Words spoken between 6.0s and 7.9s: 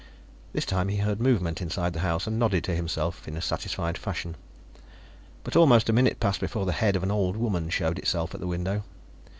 passed before the head of an old woman